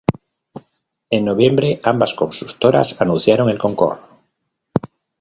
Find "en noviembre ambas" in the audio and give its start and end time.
1.11-2.15